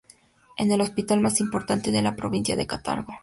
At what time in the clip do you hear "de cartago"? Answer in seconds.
2.55-3.13